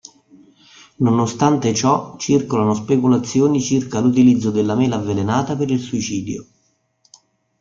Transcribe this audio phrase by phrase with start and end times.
[0.97, 6.47] Nonostante ciò, circolano speculazioni circa l'utilizzo della mela avvelenata per il suicidio.